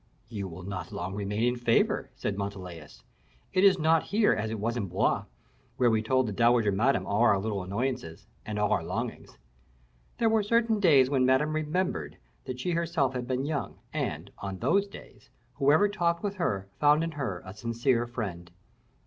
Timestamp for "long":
0.91-1.13